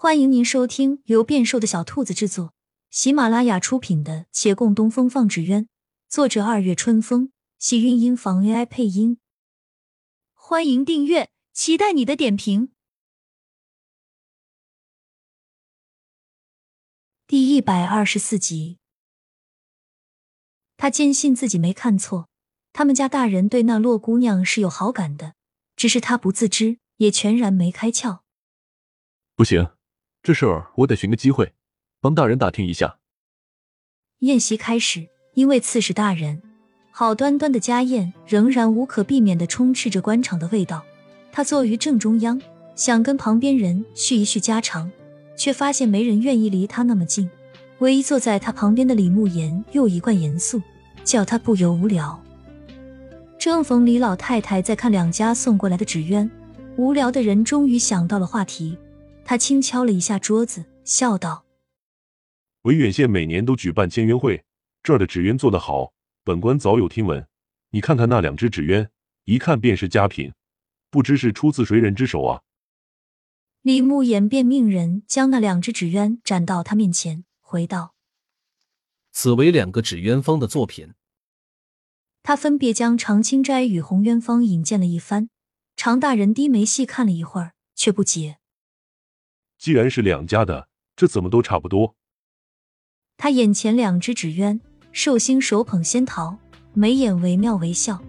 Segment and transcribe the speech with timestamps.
[0.00, 2.54] 欢迎您收听由变瘦的小兔子制作、
[2.88, 5.64] 喜马拉雅出品的《且共东风放纸鸢》，
[6.08, 9.18] 作者二月春风，喜韵音房 AI 配音。
[10.34, 12.70] 欢迎订阅，期待你的点评。
[17.26, 18.78] 第一百二十四集，
[20.76, 22.28] 他坚信自己没看错，
[22.72, 25.34] 他们家大人对那洛姑娘是有好感的，
[25.74, 28.20] 只是他不自知，也全然没开窍。
[29.34, 29.68] 不行。
[30.22, 31.52] 这事儿我得寻个机会，
[32.00, 32.98] 帮大人打听一下。
[34.20, 36.42] 宴席开始，因为刺史大人
[36.90, 40.84] 好端端的家宴，仍然无可避免的充斥着官场的味道。
[41.30, 42.40] 他坐于正中央，
[42.74, 44.90] 想跟旁边人叙一叙家常，
[45.36, 47.30] 却发现没人愿意离他那么近。
[47.78, 50.60] 唯一坐在他旁边的李慕言又一贯严肃，
[51.04, 52.20] 叫他不由无聊。
[53.38, 56.28] 正逢李老太太在看两家送过来的纸鸢，
[56.76, 58.76] 无聊的人终于想到了话题。
[59.28, 61.44] 他轻敲了一下桌子，笑道
[62.64, 64.42] ：“维远县每年都举办签约会，
[64.82, 65.92] 这儿的纸鸢做得好，
[66.24, 67.28] 本官早有听闻。
[67.72, 68.88] 你看看那两只纸鸢，
[69.24, 70.32] 一看便是佳品，
[70.88, 72.40] 不知是出自谁人之手啊？”
[73.60, 77.94] 李慕言便命人将那两只纸鸢展到他面前，回道
[79.12, 80.94] ：“此为两个纸鸢方的作品。”
[82.24, 85.28] 他分别将常青斋与红鸢方引荐了一番，
[85.76, 88.37] 常大人低眉细看了一会儿，却不解。
[89.58, 91.96] 既然是两家的，这怎么都差不多？
[93.16, 94.60] 他眼前两只纸鸢，
[94.92, 96.38] 寿星手捧仙桃，
[96.72, 98.00] 眉眼惟妙惟肖，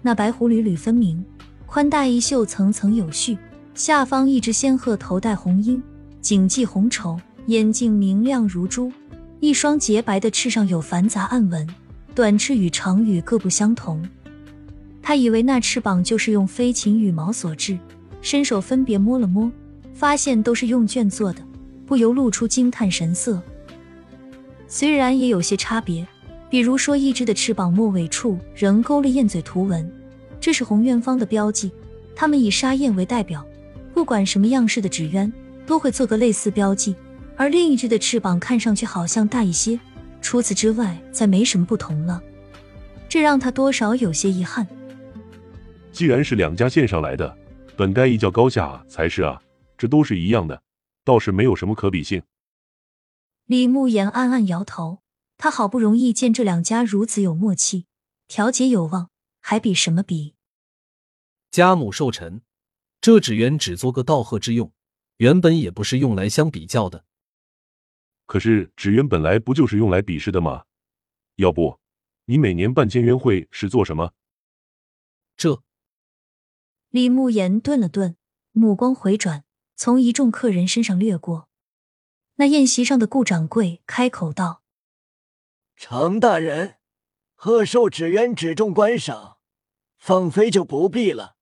[0.00, 1.24] 那白狐缕缕分明，
[1.66, 3.36] 宽大衣袖层层有序，
[3.74, 5.82] 下方一只仙鹤头戴红缨，
[6.20, 8.92] 颈系红绸，眼睛明亮如珠，
[9.40, 11.68] 一双洁白的翅上有繁杂暗纹，
[12.14, 14.08] 短翅与长羽各不相同。
[15.02, 17.76] 他以为那翅膀就是用飞禽羽毛所制，
[18.20, 19.50] 伸手分别摸了摸。
[19.94, 21.42] 发现都是用绢做的，
[21.86, 23.40] 不由露出惊叹神色。
[24.66, 26.06] 虽然也有些差别，
[26.48, 29.90] 比如说一只的翅膀末尾处仍勾了燕嘴图文，
[30.40, 31.70] 这是红院方的标记。
[32.14, 33.44] 他们以沙燕为代表，
[33.94, 35.32] 不管什么样式的纸鸢
[35.66, 36.94] 都会做个类似标记。
[37.36, 39.78] 而另一只的翅膀看上去好像大一些，
[40.20, 42.22] 除此之外再没什么不同了。
[43.08, 44.66] 这让他多少有些遗憾。
[45.90, 47.36] 既然是两家线上来的，
[47.76, 49.40] 本该一较高下才是啊。
[49.82, 50.62] 这都是一样的，
[51.02, 52.22] 倒是没有什么可比性。
[53.46, 55.02] 李慕言暗暗摇头，
[55.36, 57.86] 他好不容易见这两家如此有默契，
[58.28, 59.10] 调解有望，
[59.40, 60.36] 还比什么比？
[61.50, 62.42] 家母寿辰，
[63.00, 64.72] 这纸鸢只做个道贺之用，
[65.16, 67.04] 原本也不是用来相比较的。
[68.26, 70.66] 可是纸鸢本来不就是用来比试的吗？
[71.34, 71.80] 要不
[72.26, 74.12] 你每年办签约会是做什么？
[75.36, 75.60] 这
[76.90, 78.16] 李慕言顿了顿，
[78.52, 79.42] 目光回转。
[79.84, 81.48] 从一众客人身上掠过，
[82.36, 84.62] 那宴席上的顾掌柜开口道
[85.74, 86.76] ：“常大人，
[87.34, 89.38] 贺寿纸鸢只重观赏，
[89.98, 91.34] 放飞就不必了。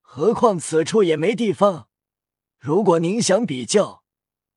[0.00, 1.90] 何况此处也没地方。
[2.58, 4.02] 如果您想比较，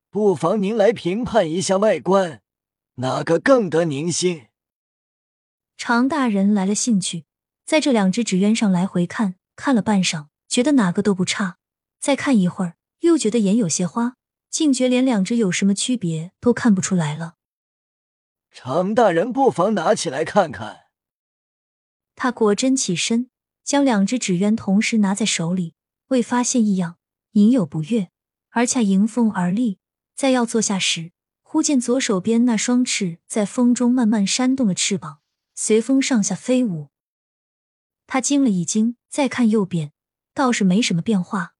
[0.09, 2.41] 不妨您来评判一下外观，
[2.95, 4.47] 哪个更得您心？”
[5.75, 7.25] 常大人来了兴趣，
[7.66, 11.57] 在这两只纸鸢上来回看，看了半晌，觉得哪个都不差，
[11.99, 12.78] 再看一会儿。
[13.01, 14.16] 又觉得眼有些花，
[14.50, 17.35] 竟觉连两只有什么区别都看不出来了。
[18.50, 20.85] 常大人不妨拿起来看看。
[22.16, 23.29] 他果真起身，
[23.63, 25.75] 将两只纸鸢同时拿在手里，
[26.07, 26.97] 未发现异样，
[27.31, 28.09] 隐有不悦，
[28.50, 29.79] 而恰迎风而立。
[30.13, 35.22] 在要坐下时，忽见左手边那双翅在风中慢慢扇动了翅膀，
[35.56, 36.90] 随风上下飞舞。
[38.06, 39.94] 他惊了一惊，再看右边，
[40.34, 41.56] 倒是没什么变化。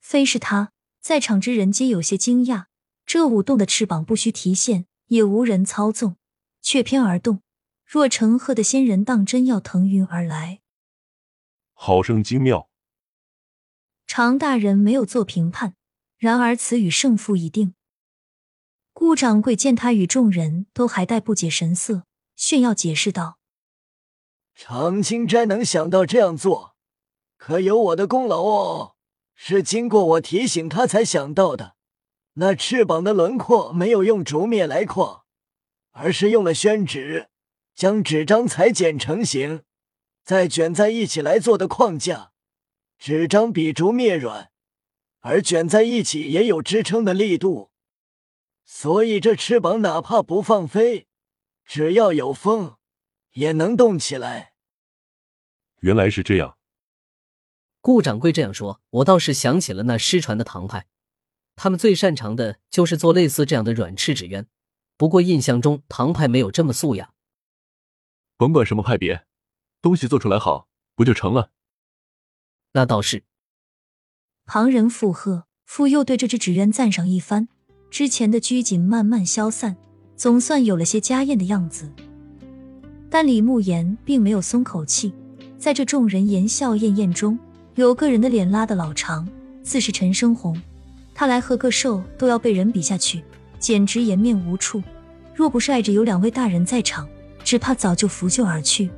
[0.00, 2.66] 非是他，在场之人皆有些惊讶。
[3.06, 6.16] 这舞动的翅膀不需提线，也无人操纵，
[6.62, 7.42] 却偏而动，
[7.84, 10.60] 若成鹤的仙人当真要腾云而来，
[11.72, 12.70] 好生精妙。
[14.06, 15.74] 常大人没有做评判，
[16.18, 17.74] 然而此语胜负已定。
[18.92, 22.04] 顾掌柜见他与众人都还带不解神色，
[22.36, 23.38] 炫耀解释道
[24.54, 26.76] ：“常青斋能想到这样做，
[27.36, 28.96] 可有我的功劳哦。”
[29.42, 31.74] 是经过我提醒他才想到的。
[32.34, 35.22] 那翅膀的轮廓没有用竹篾来框，
[35.92, 37.30] 而是用了宣纸，
[37.74, 39.62] 将纸张裁剪成型，
[40.22, 42.32] 再卷在一起来做的框架。
[42.98, 44.50] 纸张比竹篾软，
[45.20, 47.70] 而卷在一起也有支撑的力度，
[48.66, 51.06] 所以这翅膀哪怕不放飞，
[51.64, 52.76] 只要有风，
[53.32, 54.52] 也能动起来。
[55.78, 56.58] 原来是这样。
[57.80, 60.86] 顾掌柜这样说，我倒是想起了那失传的唐派。
[61.56, 64.46] 他们最擅长的就是做类似这样的软翅纸鸢。
[64.96, 67.12] 不过印象中唐派没有这么素雅。
[68.36, 69.24] 甭管什么派别，
[69.82, 71.50] 东西做出来好，不就成了？
[72.72, 73.24] 那倒是。
[74.46, 77.48] 旁人附和，傅又对这只纸鸢赞赏一番，
[77.90, 79.76] 之前的拘谨慢慢消散，
[80.16, 81.92] 总算有了些家宴的样子。
[83.08, 85.14] 但李慕言并没有松口气，
[85.58, 87.38] 在这众人言笑晏晏中，
[87.80, 89.26] 有个人的脸拉得老长，
[89.62, 90.60] 自是陈生红。
[91.14, 93.24] 他来和个寿，都要被人比下去。
[93.58, 94.82] 简直颜面无处，
[95.34, 97.08] 若不是碍着有两位大人在场，
[97.42, 98.90] 只怕早就拂袖而去。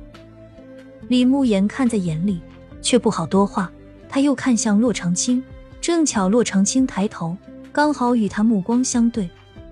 [1.07, 2.41] 李慕言看在眼里，
[2.81, 3.71] 却不好多话。
[4.09, 5.41] 他又看向洛长青，
[5.79, 7.37] 正巧洛长青抬头，
[7.71, 9.29] 刚好与他目光相对。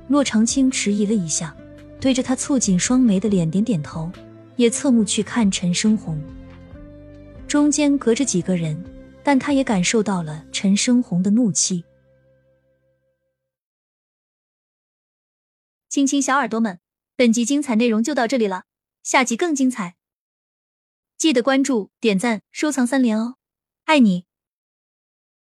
[0.08, 1.54] 洛长青迟疑了一下，
[2.00, 4.10] 对着他蹙紧双眉的脸点点头，
[4.56, 6.18] 也侧目去看陈生红。
[7.46, 8.82] 中间隔着几个人，
[9.24, 11.84] 但他也感受到了陈生红的怒气。
[15.90, 16.80] 亲亲小耳朵们，
[17.16, 18.64] 本集精彩内容就到这里了，
[19.04, 19.98] 下集更精彩，
[21.18, 23.36] 记得关注、点赞、收藏三连哦，
[23.84, 24.31] 爱你！